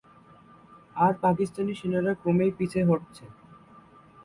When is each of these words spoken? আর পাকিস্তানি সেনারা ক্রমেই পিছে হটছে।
আর 0.95 1.13
পাকিস্তানি 1.23 1.73
সেনারা 1.79 2.11
ক্রমেই 2.21 2.51
পিছে 2.57 2.79
হটছে। 2.89 3.25